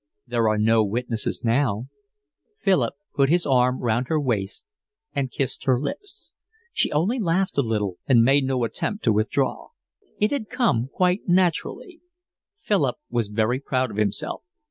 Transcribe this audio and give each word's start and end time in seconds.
"There 0.25 0.49
are 0.49 0.57
no 0.57 0.83
witnesses 0.83 1.43
now." 1.45 1.87
Philip 2.59 2.95
put 3.13 3.29
his 3.29 3.45
arm 3.45 3.81
round 3.81 4.07
her 4.07 4.19
waist 4.19 4.65
and 5.13 5.29
kissed 5.29 5.65
her 5.65 5.79
lips. 5.79 6.33
She 6.73 6.91
only 6.91 7.19
laughed 7.19 7.55
a 7.59 7.61
little 7.61 7.97
and 8.07 8.23
made 8.23 8.43
no 8.43 8.63
attempt 8.63 9.03
to 9.03 9.13
withdraw. 9.13 9.67
It 10.19 10.31
had 10.31 10.49
come 10.49 10.87
quite 10.87 11.27
naturally. 11.29 12.01
Philip 12.59 12.95
was 13.11 13.27
very 13.27 13.59
proud 13.59 13.91
of 13.91 13.97
himself. 13.97 14.41